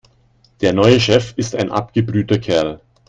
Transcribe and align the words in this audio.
Der 0.61 0.73
neue 0.73 0.99
Chef 0.99 1.33
ist 1.37 1.55
ein 1.55 1.69
abgebrühter 1.71 2.39
Kerl. 2.39 2.81